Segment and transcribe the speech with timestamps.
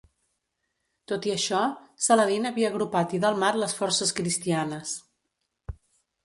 [1.11, 1.59] Tot i això,
[2.05, 4.97] Saladin havia agrupat i delmat les forces cristianes.